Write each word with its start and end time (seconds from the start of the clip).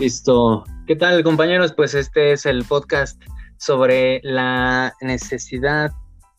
Listo. 0.00 0.64
¿Qué 0.86 0.96
tal, 0.96 1.22
compañeros? 1.22 1.74
Pues 1.74 1.92
este 1.92 2.32
es 2.32 2.46
el 2.46 2.64
podcast 2.64 3.22
sobre 3.58 4.22
la 4.22 4.94
necesidad, 5.02 5.90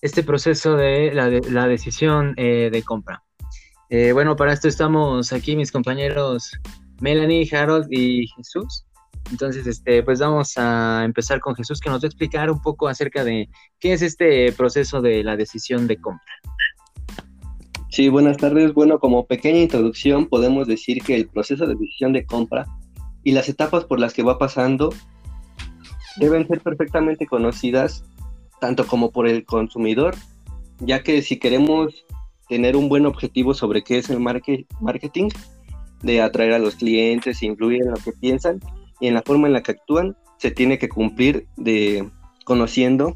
este 0.02 0.24
proceso 0.24 0.76
de 0.76 1.14
la, 1.14 1.68
decisión 1.68 2.34
eh, 2.38 2.72
de 2.72 2.82
compra. 2.82 3.22
Eh, 3.92 4.14
bueno, 4.14 4.36
para 4.36 4.52
esto 4.52 4.68
estamos 4.68 5.32
aquí 5.32 5.56
mis 5.56 5.72
compañeros 5.72 6.50
Melanie, 7.02 7.48
Harold 7.56 7.86
y 7.92 8.26
Jesús. 8.36 8.84
Entonces, 9.30 9.68
este, 9.68 10.02
pues 10.02 10.20
vamos 10.20 10.58
a 10.58 11.04
empezar 11.06 11.40
con 11.40 11.54
Jesús 11.54 11.80
que 11.80 11.92
nos 11.92 12.02
va 12.02 12.06
a 12.06 12.08
explicar 12.08 12.50
un 12.50 12.64
poco 12.64 12.88
acerca 12.88 13.24
de 13.24 13.48
qué 13.80 13.94
es 13.94 14.02
este 14.02 14.52
proceso 14.54 15.04
de 15.04 15.24
la 15.24 15.38
decisión 15.38 15.86
de 15.86 16.02
compra. 16.02 16.34
Sí, 17.92 18.10
buenas 18.10 18.38
tardes. 18.38 18.74
Bueno, 18.74 18.98
como 18.98 19.28
pequeña 19.28 19.60
introducción 19.60 20.26
podemos 20.26 20.68
decir 20.68 21.04
que 21.04 21.16
el 21.16 21.28
proceso 21.28 21.68
de 21.68 21.76
decisión 21.76 22.12
de 22.14 22.26
compra 22.26 22.66
y 23.24 23.32
las 23.32 23.50
etapas 23.50 23.86
por 23.86 24.00
las 24.00 24.14
que 24.14 24.24
va 24.24 24.38
pasando 24.38 24.94
deben 26.18 26.48
ser 26.48 26.62
perfectamente 26.62 27.26
conocidas 27.26 28.04
tanto 28.60 28.86
como 28.86 29.12
por 29.12 29.28
el 29.28 29.44
consumidor, 29.44 30.16
ya 30.80 31.04
que 31.04 31.22
si 31.22 31.40
queremos 31.40 32.06
tener 32.48 32.76
un 32.76 32.90
buen 32.90 33.06
objetivo 33.06 33.54
sobre 33.54 33.84
qué 33.84 33.98
es 33.98 34.10
el 34.10 34.20
marketing, 34.20 35.30
de 36.04 36.22
atraer 36.22 36.54
a 36.54 36.60
los 36.60 36.76
clientes, 36.76 37.44
influir 37.44 37.84
en 37.84 37.92
lo 37.92 37.98
que 37.98 38.12
piensan 38.12 38.60
y 39.00 39.08
en 39.08 39.14
la 39.14 39.22
forma 39.22 39.48
en 39.48 39.54
la 39.54 39.64
que 39.64 39.72
actúan, 39.72 40.16
se 40.38 40.52
tiene 40.52 40.78
que 40.78 40.90
cumplir 40.90 41.48
de 41.58 42.10
conociendo 42.46 43.14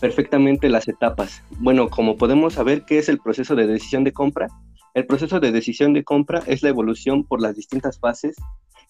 perfectamente 0.00 0.68
las 0.68 0.88
etapas. 0.88 1.42
Bueno, 1.58 1.88
como 1.88 2.16
podemos 2.16 2.54
saber, 2.54 2.84
¿qué 2.84 2.98
es 2.98 3.08
el 3.08 3.18
proceso 3.18 3.54
de 3.54 3.66
decisión 3.66 4.04
de 4.04 4.12
compra? 4.12 4.48
El 4.94 5.06
proceso 5.06 5.40
de 5.40 5.52
decisión 5.52 5.94
de 5.94 6.04
compra 6.04 6.42
es 6.46 6.62
la 6.62 6.68
evolución 6.68 7.24
por 7.24 7.40
las 7.40 7.56
distintas 7.56 7.98
fases 7.98 8.36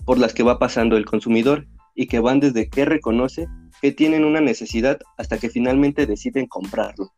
por 0.04 0.18
las 0.18 0.34
que 0.34 0.42
va 0.42 0.58
pasando 0.58 0.96
el 0.96 1.04
consumidor 1.04 1.66
y 1.94 2.06
que 2.06 2.18
van 2.18 2.40
desde 2.40 2.68
que 2.68 2.84
reconoce 2.84 3.46
que 3.80 3.92
tienen 3.92 4.24
una 4.24 4.40
necesidad 4.40 4.98
hasta 5.16 5.38
que 5.38 5.48
finalmente 5.48 6.06
deciden 6.06 6.46
comprarlo. 6.46 7.12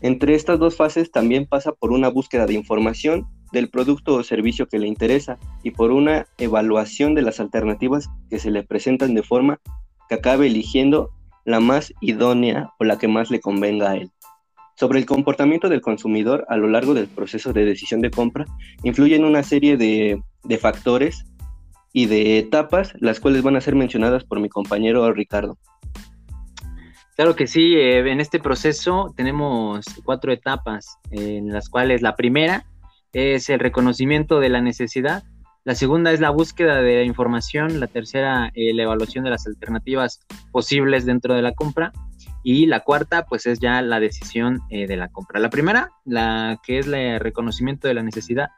Entre 0.00 0.34
estas 0.34 0.58
dos 0.58 0.76
fases 0.76 1.12
también 1.12 1.46
pasa 1.46 1.72
por 1.72 1.92
una 1.92 2.08
búsqueda 2.08 2.46
de 2.46 2.54
información 2.54 3.26
del 3.52 3.70
producto 3.70 4.14
o 4.16 4.24
servicio 4.24 4.66
que 4.66 4.78
le 4.80 4.88
interesa 4.88 5.38
y 5.62 5.70
por 5.70 5.92
una 5.92 6.26
evaluación 6.38 7.14
de 7.14 7.22
las 7.22 7.38
alternativas 7.38 8.10
que 8.28 8.40
se 8.40 8.50
le 8.50 8.64
presentan 8.64 9.14
de 9.14 9.22
forma 9.22 9.60
que 10.08 10.16
acabe 10.16 10.48
eligiendo 10.48 11.10
la 11.44 11.60
más 11.60 11.92
idónea 12.00 12.72
o 12.80 12.84
la 12.84 12.98
que 12.98 13.06
más 13.06 13.30
le 13.30 13.40
convenga 13.40 13.90
a 13.90 13.96
él. 13.96 14.10
Sobre 14.76 14.98
el 14.98 15.06
comportamiento 15.06 15.68
del 15.68 15.80
consumidor 15.80 16.44
a 16.48 16.56
lo 16.56 16.68
largo 16.68 16.94
del 16.94 17.06
proceso 17.06 17.52
de 17.52 17.64
decisión 17.64 18.00
de 18.00 18.10
compra, 18.10 18.44
influyen 18.82 19.24
una 19.24 19.42
serie 19.42 19.76
de, 19.76 20.20
de 20.42 20.58
factores 20.58 21.24
y 21.92 22.06
de 22.06 22.38
etapas, 22.38 22.92
las 22.98 23.20
cuales 23.20 23.42
van 23.42 23.56
a 23.56 23.60
ser 23.60 23.76
mencionadas 23.76 24.24
por 24.24 24.40
mi 24.40 24.48
compañero 24.48 25.10
Ricardo. 25.12 25.56
Claro 27.16 27.36
que 27.36 27.46
sí, 27.46 27.76
eh, 27.76 28.00
en 28.10 28.20
este 28.20 28.40
proceso 28.40 29.14
tenemos 29.16 29.86
cuatro 30.04 30.32
etapas, 30.32 30.98
en 31.12 31.52
las 31.52 31.68
cuales 31.68 32.02
la 32.02 32.16
primera 32.16 32.66
es 33.12 33.48
el 33.50 33.60
reconocimiento 33.60 34.40
de 34.40 34.48
la 34.48 34.60
necesidad, 34.60 35.22
la 35.62 35.76
segunda 35.76 36.12
es 36.12 36.18
la 36.18 36.30
búsqueda 36.30 36.82
de 36.82 37.04
información, 37.04 37.78
la 37.78 37.86
tercera 37.86 38.50
eh, 38.54 38.74
la 38.74 38.82
evaluación 38.82 39.22
de 39.24 39.30
las 39.30 39.46
alternativas 39.46 40.20
posibles 40.50 41.06
dentro 41.06 41.34
de 41.34 41.42
la 41.42 41.52
compra 41.52 41.92
y 42.44 42.66
la 42.66 42.80
cuarta 42.80 43.24
pues 43.24 43.46
es 43.46 43.58
ya 43.58 43.82
la 43.82 43.98
decisión 43.98 44.60
eh, 44.68 44.86
de 44.86 44.96
la 44.96 45.08
compra. 45.08 45.40
La 45.40 45.50
primera, 45.50 45.90
la 46.04 46.60
que 46.62 46.78
es 46.78 46.86
el 46.86 47.18
reconocimiento 47.18 47.88
de 47.88 47.94
la 47.94 48.02
necesidad, 48.02 48.50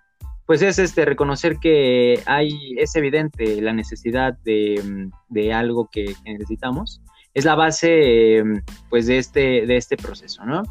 pues 0.45 0.61
es 0.61 0.79
este 0.79 1.05
reconocer 1.05 1.59
que 1.59 2.21
hay, 2.27 2.75
es 2.79 2.95
evidente 2.97 3.61
la 3.63 3.73
necesidad 3.73 4.37
de, 4.45 5.09
de 5.29 5.55
algo 5.55 5.89
que, 5.91 6.15
necesitamos. 6.25 7.01
Es 7.33 7.45
la 7.45 7.55
base 7.55 8.43
pues 8.91 9.07
de 9.07 9.19
este, 9.19 9.67
de 9.67 9.77
este 9.77 9.97
proceso, 9.97 10.45
¿no? 10.45 10.63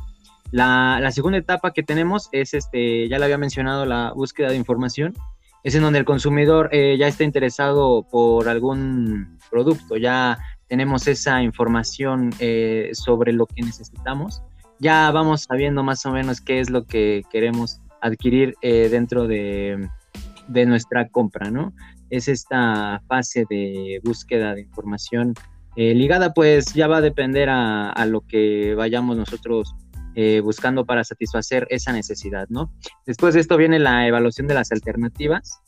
La, 0.51 0.99
la, 1.01 1.11
segunda 1.11 1.37
etapa 1.37 1.71
que 1.73 1.83
tenemos 1.83 2.29
es, 2.31 2.53
este, 2.53 3.07
ya 3.09 3.17
lo 3.17 3.25
había 3.25 3.37
mencionado, 3.37 3.85
la 3.85 4.13
búsqueda 4.13 4.49
de 4.49 4.55
información. 4.55 5.13
Es 5.63 5.73
en 5.75 5.81
donde 5.81 5.99
el 5.99 6.05
consumidor 6.05 6.69
eh, 6.71 6.95
ya 6.97 7.07
está 7.07 7.23
interesado 7.23 8.07
por 8.09 8.47
algún 8.47 9.39
producto, 9.49 9.97
ya 9.97 10.37
tenemos 10.67 11.07
esa 11.07 11.41
información 11.41 12.31
eh, 12.39 12.89
sobre 12.93 13.33
lo 13.33 13.45
que 13.45 13.61
necesitamos, 13.61 14.41
ya 14.79 15.09
vamos 15.11 15.43
sabiendo 15.43 15.83
más 15.83 16.05
o 16.05 16.11
menos 16.11 16.41
qué 16.41 16.59
es 16.59 16.69
lo 16.69 16.85
que 16.85 17.23
queremos 17.31 17.79
adquirir 18.01 18.55
eh, 18.61 18.89
dentro 18.89 19.27
de, 19.27 19.87
nuestra 20.47 21.07
compra, 21.09 21.49
¿no? 21.49 21.73
Es 22.09 22.27
esta 22.27 23.01
fase 23.07 23.45
de 23.49 23.99
búsqueda 24.03 24.53
de 24.53 24.61
información 24.61 25.33
eh, 25.75 25.95
ligada, 25.95 26.33
pues 26.33 26.73
ya 26.73 26.87
va 26.87 26.97
a 26.97 27.01
depender 27.01 27.49
a, 27.49 28.05
lo 28.05 28.21
que 28.21 28.75
vayamos 28.75 29.17
nosotros 29.17 29.75
buscando 30.43 30.85
para 30.85 31.03
satisfacer 31.03 31.67
esa 31.69 31.91
necesidad, 31.91 32.47
¿no? 32.47 32.71
Después 33.05 33.33
de 33.33 33.41
esto 33.41 33.57
viene 33.57 33.79
la 33.79 34.07
evaluación 34.07 34.47
de 34.47 34.53
las 34.53 34.71
alternativas, 34.71 35.59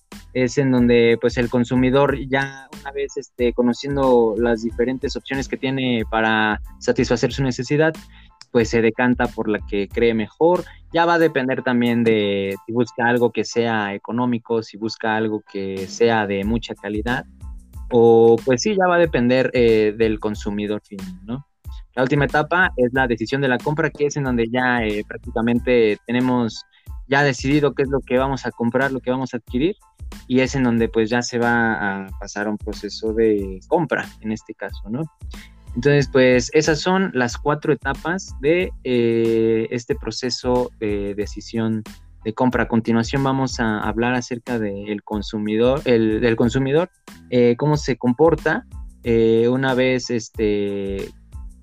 es 0.44 0.59
en 0.59 0.72
donde 0.72 1.18
pues 1.20 1.38
el 1.38 1.50
consumidor 1.50 2.16
ya 2.30 2.70
una 2.81 2.92
vez 2.92 3.18
este, 3.18 3.53
conociendo 3.53 4.36
las 4.38 4.62
diferentes 4.62 5.16
opciones 5.16 5.48
que 5.48 5.58
tiene 5.58 6.03
para 6.12 6.62
satisfacer 6.80 7.34
su 7.34 7.44
necesidad, 7.44 7.94
pues 8.52 8.70
se 8.70 8.84
decanta 8.84 9.28
por 9.28 9.50
la 9.50 9.59
que 9.68 9.88
cree 9.88 10.14
mejor. 10.14 10.64
Ya 10.94 11.06
va 11.06 11.16
a 11.16 11.20
depender 11.20 11.64
también 11.64 12.03
de 12.03 12.56
si 12.66 12.72
busca 12.72 13.08
algo 13.08 13.31
que 13.31 13.44
sea 13.44 13.96
económico, 13.96 14.62
si 14.62 14.78
busca 14.78 15.16
algo 15.16 15.42
que 15.52 15.88
sea 15.88 16.28
de 16.28 16.44
mucha 16.44 16.75
calidad, 16.75 17.25
o 17.92 18.36
pues 18.46 18.62
sí, 18.62 18.75
ya 18.78 18.88
va 18.88 18.96
a 18.96 19.00
depender 19.00 19.50
eh, 19.54 19.96
del 19.98 20.19
consumidor 20.19 20.81
final, 20.86 21.19
¿no? 21.25 21.48
La 21.96 22.04
última 22.04 22.25
etapa 22.25 22.72
es 22.78 22.94
la 22.94 23.08
decisión 23.08 23.42
de 23.42 23.48
la 23.48 23.58
compra, 23.58 23.90
que 23.90 24.06
es 24.06 24.18
en 24.18 24.25
donde 24.25 24.48
ya 24.52 24.84
eh, 24.84 25.04
prácticamente 25.08 25.98
tenemos 26.06 26.64
ya 27.08 27.24
decidido 27.24 27.74
qué 27.74 27.84
es 27.84 27.90
lo 27.90 28.02
que 28.02 28.19
vamos 28.19 28.46
a 28.46 28.52
comprar, 28.52 28.92
lo 28.92 29.00
que 29.00 29.09
vamos 29.09 29.34
a 29.34 29.38
adquirir, 29.38 29.75
y 30.28 30.41
es 30.41 30.56
en 30.56 30.63
donde 30.63 30.90
pues 30.90 31.09
ya 31.09 31.22
se 31.22 31.40
va 31.40 32.06
a 32.06 32.07
pasar 32.19 32.47
un 32.47 32.57
proceso 32.57 33.13
de 33.13 33.59
compra, 33.68 34.07
en 34.22 34.31
este 34.31 34.53
caso, 34.53 34.90
¿no? 34.90 35.03
Entonces, 35.75 36.09
pues 36.12 36.50
esas 36.53 36.79
son 36.79 37.12
las 37.13 37.38
cuatro 37.38 37.72
etapas 37.72 38.34
de 38.41 38.72
eh, 38.84 39.68
este 39.69 39.95
proceso 39.95 40.72
de 40.79 41.13
decisión 41.13 41.84
de 42.23 42.34
compra. 42.34 42.63
A 42.63 42.68
continuación 42.68 43.23
vamos 43.23 43.59
a 43.59 43.79
hablar 43.81 44.16
acerca 44.16 44.57
del 44.57 45.03
consumidor, 45.03 45.81
el, 45.85 46.19
del 46.19 46.35
consumidor, 46.35 46.89
eh, 47.29 47.56
cómo 47.57 47.78
se 47.78 47.95
comporta 47.95 48.66
eh, 49.03 49.47
una 49.50 49.75
vez 49.75 50.09
este, 50.09 51.12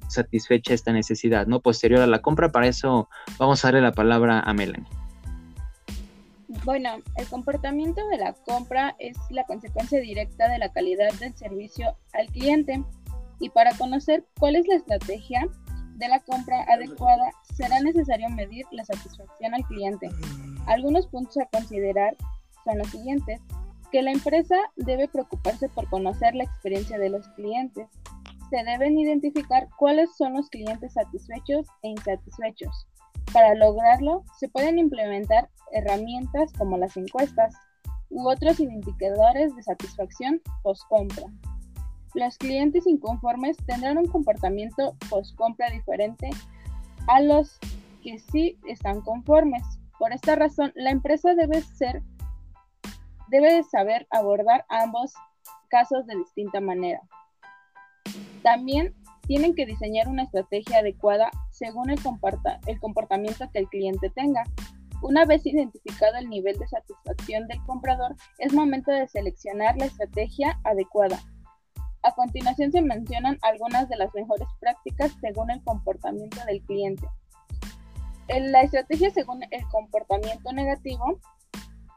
satisfecha 0.09 0.75
esta 0.75 0.93
necesidad, 0.93 1.47
¿no? 1.49 1.61
Posterior 1.61 2.01
a 2.01 2.07
la 2.07 2.23
compra. 2.23 2.53
Para 2.53 2.69
eso 2.69 3.09
vamos 3.37 3.65
a 3.65 3.69
darle 3.69 3.81
la 3.81 3.93
palabra 3.93 4.41
a 4.41 4.55
Melanie. 4.55 4.89
Bueno, 6.63 6.97
el 7.17 7.27
comportamiento 7.29 8.07
de 8.09 8.19
la 8.19 8.33
compra 8.33 8.95
es 8.99 9.17
la 9.31 9.45
consecuencia 9.45 10.01
directa 10.01 10.49
de 10.49 10.59
la 10.59 10.73
calidad 10.73 11.13
del 11.15 11.37
servicio 11.37 11.97
al 12.13 12.27
cliente 12.29 12.83
y 13.41 13.51
para 13.51 13.77
conocer 13.77 14.25
cuál 14.39 14.57
es 14.57 14.67
la 14.67 14.77
estrategia 14.77 15.47
de 15.97 16.09
la 16.09 16.21
compra 16.21 16.63
adecuada 16.63 17.31
será 17.55 17.81
necesario 17.81 18.29
medir 18.31 18.65
la 18.73 18.85
satisfacción 18.85 19.55
al 19.55 19.65
cliente. 19.65 20.09
Algunos 20.67 21.07
puntos 21.07 21.39
a 21.39 21.47
considerar 21.47 22.17
son 22.65 22.79
los 22.79 22.89
siguientes, 22.89 23.41
que 23.93 24.03
la 24.03 24.13
empresa 24.13 24.57
debe 24.77 25.07
preocuparse 25.09 25.69
por 25.69 25.89
conocer 25.89 26.35
la 26.35 26.45
experiencia 26.45 26.99
de 26.99 27.11
los 27.11 27.29
clientes. 27.31 27.87
Se 28.51 28.65
deben 28.65 28.99
identificar 28.99 29.69
cuáles 29.79 30.17
son 30.17 30.35
los 30.35 30.49
clientes 30.49 30.95
satisfechos 30.95 31.67
e 31.83 31.89
insatisfechos. 31.89 32.87
Para 33.35 33.57
lograrlo, 33.57 34.23
se 34.39 34.49
pueden 34.49 34.79
implementar 34.79 35.51
herramientas 35.73 36.53
como 36.57 36.79
las 36.79 36.97
encuestas 36.97 37.53
u 38.09 38.29
otros 38.29 38.61
indicadores 38.61 39.57
de 39.57 39.63
satisfacción 39.65 40.41
post-compra. 40.63 41.25
Los 42.15 42.39
clientes 42.39 42.87
inconformes 42.87 43.57
tendrán 43.67 43.99
un 43.99 44.07
comportamiento 44.07 44.97
post-compra 45.11 45.69
diferente 45.71 46.31
a 47.09 47.21
los 47.21 47.59
que 48.05 48.21
sí 48.21 48.57
están 48.69 49.01
conformes. 49.01 49.65
Por 49.99 50.13
esta 50.13 50.37
razón, 50.37 50.71
la 50.77 50.91
empresa 50.91 51.35
debe 51.35 51.61
debe 53.31 53.65
saber 53.65 54.07
abordar 54.11 54.65
ambos 54.69 55.13
casos 55.71 56.07
de 56.07 56.17
distinta 56.19 56.61
manera. 56.61 57.01
También 58.45 58.95
tienen 59.27 59.57
que 59.57 59.67
diseñar 59.67 60.07
una 60.07 60.23
estrategia 60.23 60.79
adecuada 60.79 61.33
según 61.55 61.91
el, 61.91 61.99
el 62.67 62.81
comportamiento 62.81 63.49
que 63.53 63.61
el 63.61 63.69
cliente 63.69 64.11
tenga. 64.11 64.45
Una 65.03 65.25
vez 65.25 65.45
identificado 65.47 66.17
el 66.17 66.29
nivel 66.29 66.59
de 66.59 66.67
satisfacción 66.67 67.47
del 67.47 67.63
comprador, 67.65 68.15
es 68.39 68.53
momento 68.53 68.91
de 68.91 69.09
seleccionar 69.09 69.77
la 69.77 69.87
estrategia 69.87 70.59
adecuada 70.65 71.19
a 72.05 72.15
continuación 72.15 72.71
se 72.71 72.83
mencionan 72.83 73.39
algunas 73.43 73.89
de 73.89 73.97
las 73.97 74.15
mejores 74.15 74.47
prácticas 74.61 75.11
según 75.21 75.51
el 75.51 75.63
comportamiento 75.65 76.39
del 76.45 76.63
cliente. 76.63 77.09
La 78.29 78.63
estrategia 78.63 79.11
según 79.11 79.43
el 79.51 79.67
comportamiento 79.71 80.53
negativo 80.53 81.19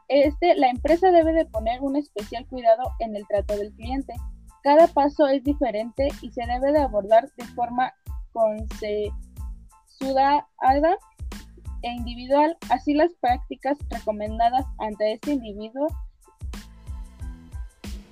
este, 0.08 0.54
la 0.56 0.70
empresa 0.70 1.10
debe 1.10 1.34
de 1.34 1.44
poner 1.44 1.82
un 1.82 1.96
especial 1.96 2.46
cuidado 2.46 2.94
en 2.98 3.14
el 3.14 3.26
trato 3.26 3.54
del 3.56 3.72
cliente. 3.74 4.14
Cada 4.62 4.86
paso 4.86 5.26
es 5.26 5.44
diferente 5.44 6.08
y 6.22 6.32
se 6.32 6.46
debe 6.46 6.72
de 6.72 6.80
abordar 6.80 7.30
de 7.36 7.44
forma 7.44 7.92
consensuada 9.98 10.46
e 11.82 11.90
individual. 11.90 12.56
Así 12.70 12.94
las 12.94 13.12
prácticas 13.20 13.78
recomendadas 13.90 14.64
ante 14.78 15.12
este 15.12 15.32
individuo 15.32 15.86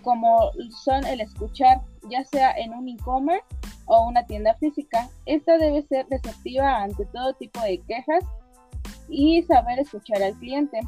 como 0.03 0.53
son 0.85 1.05
el 1.07 1.21
escuchar, 1.21 1.81
ya 2.09 2.25
sea 2.25 2.53
en 2.53 2.73
un 2.73 2.89
e-commerce 2.89 3.45
o 3.87 4.07
una 4.07 4.25
tienda 4.25 4.55
física. 4.55 5.09
Esta 5.27 5.59
debe 5.59 5.83
ser 5.83 6.07
receptiva 6.09 6.81
ante 6.81 7.07
todo 7.07 7.35
tipo 7.35 7.61
de 7.63 7.79
quejas 7.79 8.25
y 9.09 9.43
saber 9.43 9.81
escuchar 9.81 10.23
al 10.23 10.35
cliente. 10.35 10.79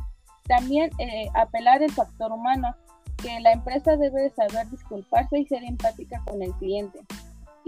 También 0.44 0.90
eh, 0.98 1.28
apelar 1.34 1.82
el 1.82 1.90
factor 1.90 2.30
humano, 2.30 2.76
que 3.20 3.40
la 3.40 3.52
empresa 3.52 3.96
debe 3.96 4.22
de 4.22 4.30
saber 4.30 4.70
disculparse 4.70 5.40
y 5.40 5.46
ser 5.46 5.64
empática 5.64 6.22
con 6.24 6.40
el 6.40 6.52
cliente. 6.54 7.00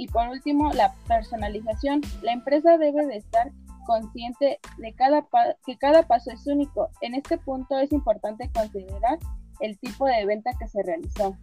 Y 0.00 0.08
por 0.08 0.26
último, 0.28 0.72
la 0.72 0.94
personalización. 1.06 2.00
La 2.22 2.32
empresa 2.32 2.78
debe 2.78 3.04
de 3.04 3.18
estar 3.18 3.52
consciente 3.86 4.58
de 4.78 4.94
cada 4.94 5.26
que 5.66 5.76
cada 5.76 6.04
paso 6.04 6.30
es 6.30 6.46
único. 6.46 6.88
En 7.02 7.14
este 7.14 7.36
punto 7.36 7.78
es 7.78 7.92
importante 7.92 8.50
considerar 8.54 9.18
el 9.60 9.78
tipo 9.78 10.06
de 10.06 10.24
venta 10.24 10.52
que 10.58 10.68
se 10.68 10.82
realizó. 10.82 11.36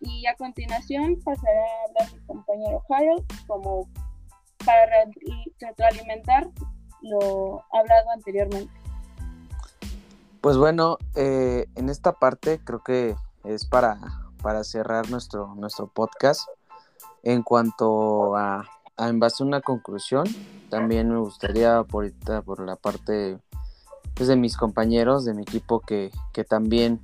Y 0.00 0.26
a 0.26 0.36
continuación 0.36 1.18
pasará 1.24 1.62
a 1.62 1.88
hablar 1.88 2.14
mi 2.14 2.26
compañero 2.26 2.82
Harold 2.90 3.24
como 3.46 3.88
para 4.66 5.06
retroalimentar 5.62 6.50
lo 7.00 7.64
hablado 7.72 8.10
anteriormente. 8.10 8.70
Pues 10.42 10.58
bueno, 10.58 10.98
eh, 11.14 11.64
en 11.74 11.88
esta 11.88 12.12
parte 12.12 12.60
creo 12.62 12.82
que 12.82 13.16
es 13.44 13.64
para, 13.64 13.98
para 14.42 14.62
cerrar 14.62 15.08
nuestro, 15.08 15.54
nuestro 15.54 15.86
podcast. 15.86 16.46
En 17.22 17.42
cuanto 17.42 18.36
a, 18.36 18.64
en 18.98 19.20
base 19.20 19.42
a 19.42 19.46
una 19.46 19.60
conclusión, 19.60 20.26
también 20.70 21.10
me 21.10 21.18
gustaría 21.18 21.82
por, 21.84 22.10
por 22.44 22.64
la 22.64 22.76
parte 22.76 23.38
pues, 24.14 24.28
de 24.28 24.36
mis 24.36 24.56
compañeros, 24.56 25.24
de 25.24 25.34
mi 25.34 25.42
equipo, 25.42 25.80
que, 25.80 26.10
que 26.32 26.44
también 26.44 27.00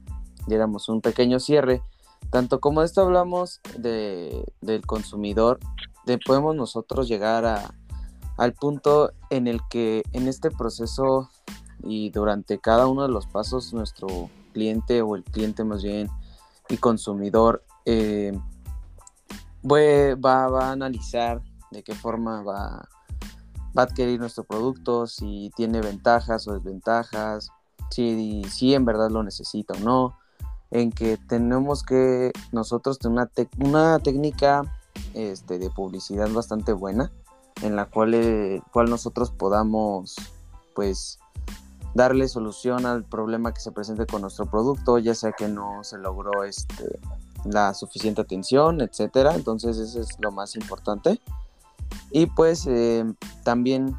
diéramos 0.47 0.89
un 0.89 1.01
pequeño 1.01 1.41
cierre. 1.41 1.83
Tanto 2.31 2.61
como 2.61 2.83
esto 2.83 3.03
hablamos 3.03 3.61
de, 3.79 4.45
del 4.61 4.85
consumidor, 4.85 5.59
de 6.05 6.19
podemos 6.19 6.57
nosotros 6.57 7.09
llegar 7.09 7.45
a, 7.47 7.75
al 8.37 8.55
punto 8.55 9.13
en 9.31 9.47
el 9.47 9.61
que 9.69 10.03
en 10.13 10.29
este 10.29 10.51
proceso 10.51 11.31
y 11.83 12.11
durante 12.11 12.59
cada 12.59 12.87
uno 12.87 13.03
de 13.03 13.09
los 13.09 13.27
pasos 13.27 13.73
nuestro 13.73 14.31
cliente 14.53 15.03
o 15.03 15.17
el 15.17 15.25
cliente 15.25 15.65
más 15.65 15.83
bien 15.83 16.09
y 16.69 16.77
consumidor 16.77 17.65
eh, 17.85 18.33
va, 19.69 20.45
a 20.45 20.73
analizar 20.73 21.43
de 21.71 21.83
qué 21.83 21.95
forma 21.95 22.43
va, 22.43 22.89
va, 23.77 23.83
a 23.83 23.87
adquirir 23.87 24.19
nuestro 24.19 24.45
producto, 24.45 25.07
si 25.07 25.51
tiene 25.57 25.81
ventajas 25.81 26.47
o 26.49 26.55
desventajas, 26.55 27.51
si, 27.91 28.45
si 28.51 28.75
en 28.75 28.85
verdad 28.85 29.11
lo 29.11 29.23
necesita 29.23 29.75
o 29.75 29.81
no, 29.81 30.19
en 30.71 30.93
que 30.93 31.17
tenemos 31.17 31.83
que 31.83 32.33
nosotros 32.53 32.99
tener 32.99 33.13
una, 33.13 33.31
una 33.59 33.99
técnica 33.99 34.63
este, 35.15 35.59
de 35.59 35.71
publicidad 35.71 36.31
bastante 36.31 36.73
buena 36.73 37.11
en 37.63 37.77
la 37.77 37.87
cual, 37.87 38.15
eh, 38.15 38.63
cual 38.73 38.91
nosotros 38.91 39.31
podamos 39.31 40.17
pues 40.75 41.19
darle 41.95 42.29
solución 42.29 42.87
al 42.87 43.05
problema 43.05 43.53
que 43.53 43.61
se 43.61 43.73
presente 43.73 44.07
con 44.07 44.23
nuestro 44.23 44.47
producto, 44.47 44.99
ya 44.99 45.15
sea 45.15 45.33
que 45.33 45.49
no 45.49 45.83
se 45.83 45.99
logró 45.99 46.45
este, 46.45 47.01
la 47.45 47.75
suficiente 47.75 48.21
atención, 48.21 48.81
etcétera. 48.81 49.35
Entonces 49.35 49.79
eso 49.79 50.01
es 50.01 50.17
lo 50.21 50.33
más 50.33 50.57
importante. 50.57 51.21
Y 52.11 52.27
pues 52.27 52.67
eh, 52.67 53.05
también 53.45 53.97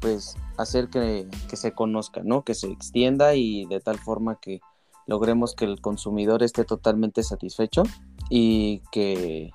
pues 0.00 0.36
hacer 0.56 0.88
que, 0.88 1.28
se 1.52 1.72
conozca, 1.72 2.22
¿no? 2.24 2.42
Que 2.42 2.54
se 2.54 2.68
extienda 2.70 3.34
y 3.34 3.66
de 3.66 3.80
tal 3.80 3.98
forma 3.98 4.36
que 4.40 4.60
logremos 5.06 5.54
que 5.54 5.64
el 5.64 5.80
consumidor 5.80 6.42
esté 6.42 6.64
totalmente 6.64 7.22
satisfecho 7.22 7.82
y 8.28 8.82
que 8.92 9.50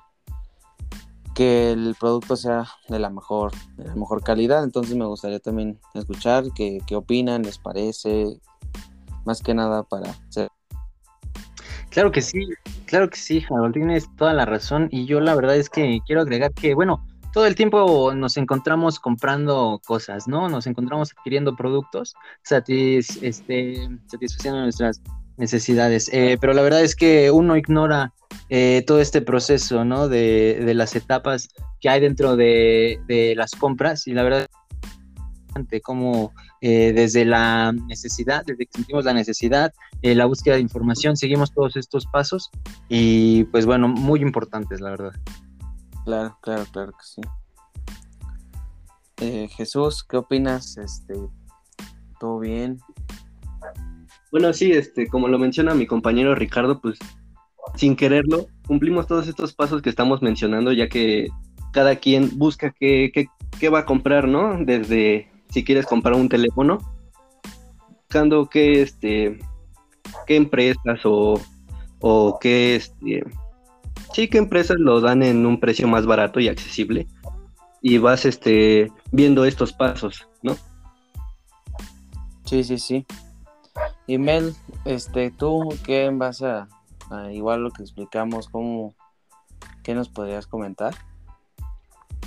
que 1.34 1.72
el 1.72 1.96
producto 1.98 2.36
sea 2.36 2.68
de 2.88 3.00
la 3.00 3.10
mejor, 3.10 3.50
de 3.76 3.84
la 3.86 3.96
mejor 3.96 4.22
calidad. 4.22 4.62
Entonces 4.62 4.94
me 4.94 5.04
gustaría 5.04 5.40
también 5.40 5.80
escuchar 5.92 6.44
qué, 6.54 6.78
qué 6.86 6.94
opinan, 6.94 7.42
les 7.42 7.58
parece, 7.58 8.38
más 9.24 9.42
que 9.42 9.52
nada 9.52 9.82
para 9.82 10.14
ser. 10.28 10.48
Claro 11.90 12.12
que 12.12 12.22
sí, 12.22 12.38
claro 12.86 13.10
que 13.10 13.16
sí, 13.16 13.44
Harold, 13.48 13.74
tienes 13.74 14.08
toda 14.16 14.32
la 14.32 14.44
razón. 14.44 14.88
Y 14.90 15.06
yo 15.06 15.20
la 15.20 15.34
verdad 15.34 15.56
es 15.56 15.68
que 15.68 16.00
quiero 16.06 16.22
agregar 16.22 16.52
que, 16.52 16.74
bueno, 16.74 17.04
todo 17.32 17.46
el 17.46 17.56
tiempo 17.56 18.14
nos 18.14 18.36
encontramos 18.36 19.00
comprando 19.00 19.80
cosas, 19.84 20.28
¿no? 20.28 20.48
Nos 20.48 20.68
encontramos 20.68 21.12
adquiriendo 21.12 21.56
productos, 21.56 22.14
este, 22.48 23.02
satisfaciendo 24.06 24.60
nuestras 24.60 25.02
necesidades. 25.36 26.08
Eh, 26.12 26.38
pero 26.40 26.52
la 26.52 26.62
verdad 26.62 26.82
es 26.82 26.94
que 26.94 27.32
uno 27.32 27.56
ignora 27.56 28.12
eh, 28.50 28.84
todo 28.86 29.00
este 29.00 29.20
proceso, 29.20 29.84
¿no? 29.84 30.08
De, 30.08 30.62
de, 30.64 30.74
las 30.74 30.94
etapas 30.94 31.48
que 31.80 31.88
hay 31.88 32.00
dentro 32.00 32.36
de, 32.36 33.00
de 33.08 33.34
las 33.36 33.50
compras 33.52 34.06
y 34.06 34.12
la 34.12 34.22
verdad 34.22 34.46
como 35.82 36.32
eh, 36.60 36.92
desde 36.92 37.24
la 37.24 37.72
necesidad, 37.72 38.44
desde 38.44 38.66
que 38.66 38.72
sentimos 38.72 39.04
la 39.04 39.14
necesidad, 39.14 39.72
la 40.02 40.26
búsqueda 40.26 40.56
de 40.56 40.60
información, 40.60 41.16
seguimos 41.16 41.52
todos 41.52 41.76
estos 41.76 42.04
pasos 42.06 42.50
y 42.88 43.44
pues 43.44 43.64
bueno, 43.64 43.88
muy 43.88 44.20
importantes, 44.20 44.80
la 44.80 44.90
verdad. 44.90 45.12
Claro, 46.04 46.36
claro, 46.42 46.64
claro 46.70 46.92
que 46.92 47.04
sí. 47.04 47.22
Jesús, 49.56 50.04
¿qué 50.04 50.18
opinas? 50.18 50.76
Este, 50.76 51.14
¿Todo 52.20 52.40
bien? 52.40 52.78
Bueno, 54.30 54.52
sí, 54.52 54.72
este, 54.72 55.06
como 55.06 55.28
lo 55.28 55.38
menciona 55.38 55.74
mi 55.74 55.86
compañero 55.86 56.34
Ricardo, 56.34 56.80
pues 56.80 56.98
sin 57.76 57.96
quererlo, 57.96 58.46
cumplimos 58.66 59.06
todos 59.06 59.28
estos 59.28 59.54
pasos 59.54 59.82
que 59.82 59.90
estamos 59.90 60.22
mencionando, 60.22 60.72
ya 60.72 60.88
que 60.88 61.28
cada 61.72 61.96
quien 61.96 62.30
busca 62.36 62.72
qué, 62.72 63.12
qué, 63.58 63.68
va 63.68 63.80
a 63.80 63.84
comprar, 63.84 64.28
¿no? 64.28 64.58
Desde 64.64 65.28
si 65.50 65.64
quieres 65.64 65.86
comprar 65.86 66.14
un 66.14 66.28
teléfono, 66.28 66.78
buscando 67.88 68.46
qué, 68.46 68.82
este, 68.82 69.38
qué 70.26 70.36
empresas 70.36 71.00
o, 71.04 71.40
o 72.00 72.38
qué, 72.38 72.76
este, 72.76 73.24
sí, 74.12 74.28
qué 74.28 74.38
empresas 74.38 74.78
lo 74.78 75.00
dan 75.00 75.22
en 75.22 75.46
un 75.46 75.58
precio 75.60 75.88
más 75.88 76.06
barato 76.06 76.40
y 76.40 76.48
accesible. 76.48 77.06
Y 77.80 77.98
vas, 77.98 78.24
este, 78.24 78.90
viendo 79.12 79.44
estos 79.44 79.72
pasos, 79.72 80.26
¿no? 80.42 80.56
Sí, 82.44 82.64
sí, 82.64 82.78
sí. 82.78 83.06
Y 84.06 84.18
Mel, 84.18 84.54
este, 84.84 85.30
tú, 85.30 85.68
¿qué 85.84 86.10
base 86.12 86.46
a, 86.46 86.68
igual 87.32 87.62
lo 87.62 87.70
que 87.70 87.82
explicamos, 87.82 88.48
cómo, 88.48 88.94
qué 89.82 89.94
nos 89.94 90.08
podrías 90.08 90.46
comentar? 90.46 90.94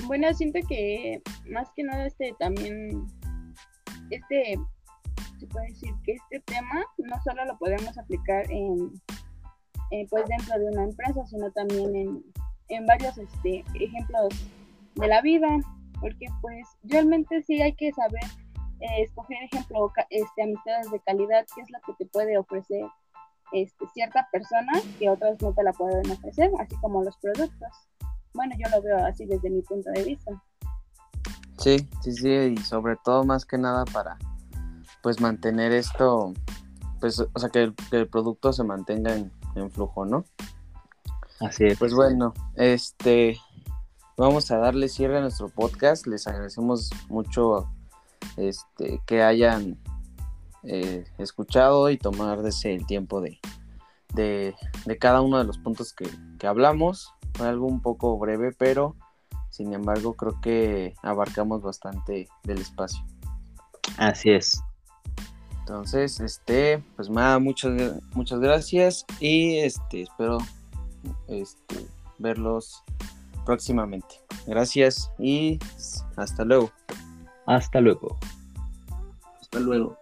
Bueno, 0.06 0.34
siento 0.34 0.60
que 0.68 1.22
más 1.50 1.70
que 1.76 1.84
nada 1.84 2.06
este 2.06 2.34
también, 2.40 3.08
este, 4.10 4.58
se 5.40 5.48
puede 5.48 5.68
decir 5.68 5.94
que 6.04 6.14
este 6.14 6.40
tema 6.42 6.86
no 6.98 7.22
solo 7.24 7.46
lo 7.46 7.58
podemos 7.58 7.98
aplicar 7.98 8.50
en, 8.52 8.92
pues 10.10 10.26
dentro 10.28 10.60
de 10.60 10.66
una 10.66 10.84
empresa, 10.84 11.26
sino 11.28 11.52
también 11.52 11.96
en, 11.96 12.24
en 12.70 12.86
varios 12.86 13.18
este, 13.18 13.64
ejemplos 13.76 14.30
de 14.96 15.08
la 15.08 15.22
vida, 15.22 15.48
porque 16.00 16.28
pues 16.42 16.68
realmente 16.84 17.42
sí 17.44 17.62
hay 17.62 17.74
que 17.74 17.92
saber 17.92 18.24
eh, 18.80 19.04
escoger, 19.04 19.38
ejemplo, 19.44 19.92
este, 20.10 20.44
amistades 20.44 20.92
de 20.92 21.00
calidad, 21.00 21.46
que 21.56 21.62
es 21.62 21.70
la 21.72 21.80
que 21.86 21.94
te 21.94 22.06
puede 22.06 22.38
ofrecer 22.38 22.86
este, 23.54 23.88
cierta 23.94 24.28
persona 24.32 24.74
que 25.00 25.10
otras 25.10 25.42
no 25.42 25.54
te 25.54 25.64
la 25.64 25.74
pueden 25.74 26.10
ofrecer, 26.12 26.52
así 26.60 26.76
como 26.82 27.04
los 27.04 27.18
productos. 27.18 27.90
Bueno, 28.38 28.56
yo 28.58 28.70
lo 28.70 28.84
veo 28.84 29.04
así 29.04 29.26
desde 29.26 29.50
mi 29.50 29.64
punto 29.64 29.90
de 29.90 30.04
vista. 30.04 30.32
Sí, 31.58 31.90
sí, 32.04 32.14
sí, 32.14 32.30
y 32.30 32.58
sobre 32.58 32.96
todo 33.04 33.24
más 33.24 33.46
que 33.46 33.58
nada 33.58 33.84
para 33.86 34.16
pues 35.02 35.20
mantener 35.20 35.72
esto, 35.72 36.34
pues, 37.00 37.20
o 37.20 37.40
sea, 37.40 37.50
que 37.50 37.74
el, 37.92 38.08
producto 38.08 38.54
se 38.54 38.64
mantenga 38.64 39.16
en, 39.16 39.32
en, 39.56 39.72
flujo, 39.72 40.06
¿no? 40.06 40.24
Así 41.40 41.66
es. 41.66 41.80
Pues 41.80 41.96
bueno, 41.96 42.36
este, 42.56 43.40
vamos 44.18 44.52
a 44.52 44.58
darle 44.58 44.88
cierre 44.88 45.18
a 45.18 45.22
nuestro 45.22 45.50
podcast. 45.50 46.06
Les 46.06 46.28
agradecemos 46.28 46.92
mucho 47.10 47.68
este, 48.38 49.02
que 49.08 49.24
hayan 49.24 49.80
eh, 50.62 51.06
escuchado 51.18 51.90
y 51.90 51.98
tomar 51.98 52.40
el 52.46 52.86
tiempo 52.86 53.20
de, 53.20 53.40
de, 54.14 54.56
cada 55.00 55.22
uno 55.22 55.40
de 55.40 55.46
los 55.46 55.58
puntos 55.58 55.92
que, 55.92 56.08
que, 56.38 56.46
hablamos. 56.46 57.16
Fue 57.38 57.48
algo 57.48 57.68
un 57.68 57.82
poco 57.82 58.18
breve, 58.18 58.52
pero 58.58 58.96
sin 59.50 59.74
embargo 59.74 60.14
creo 60.14 60.42
que 60.42 60.96
abarcamos 61.04 61.62
bastante 61.62 62.28
del 62.44 62.60
espacio. 62.60 63.04
Así 63.98 64.32
es. 64.32 64.62
Entonces, 65.60 66.20
este, 66.20 66.82
pues 66.96 67.10
nada, 67.10 67.40
muchas, 67.40 68.02
muchas 68.14 68.40
gracias 68.40 69.06
y 69.20 69.58
este, 69.58 70.04
espero 70.04 70.38
este, 71.28 71.88
verlos 72.18 72.84
próximamente. 73.46 74.16
Gracias 74.46 75.12
y 75.20 75.60
hasta 76.16 76.46
luego. 76.46 76.72
Hasta 77.46 77.82
luego. 77.82 78.18
Hasta 79.42 79.60
luego. 79.60 79.98